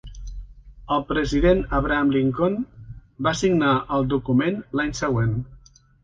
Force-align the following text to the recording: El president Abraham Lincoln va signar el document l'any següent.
El 0.93 1.03
president 1.09 1.59
Abraham 1.79 2.13
Lincoln 2.15 2.55
va 3.27 3.33
signar 3.41 3.73
el 3.99 4.07
document 4.15 4.57
l'any 4.79 4.95
següent. 5.01 5.37